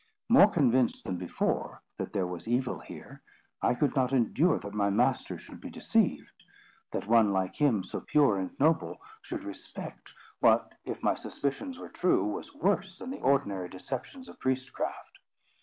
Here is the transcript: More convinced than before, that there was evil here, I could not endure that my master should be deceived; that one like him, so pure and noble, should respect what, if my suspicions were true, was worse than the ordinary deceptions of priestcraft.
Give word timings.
More 0.29 0.49
convinced 0.49 1.03
than 1.03 1.17
before, 1.17 1.83
that 1.99 2.11
there 2.11 2.25
was 2.25 2.47
evil 2.47 2.79
here, 2.79 3.21
I 3.61 3.75
could 3.75 3.95
not 3.95 4.13
endure 4.13 4.57
that 4.57 4.73
my 4.73 4.89
master 4.89 5.37
should 5.37 5.61
be 5.61 5.69
deceived; 5.69 6.43
that 6.89 7.05
one 7.05 7.31
like 7.31 7.55
him, 7.57 7.83
so 7.83 7.99
pure 8.01 8.39
and 8.39 8.49
noble, 8.59 8.97
should 9.21 9.43
respect 9.43 10.15
what, 10.39 10.73
if 10.85 11.03
my 11.03 11.13
suspicions 11.13 11.77
were 11.77 11.89
true, 11.89 12.23
was 12.25 12.55
worse 12.55 12.97
than 12.97 13.11
the 13.11 13.21
ordinary 13.21 13.69
deceptions 13.69 14.27
of 14.27 14.39
priestcraft. 14.39 15.19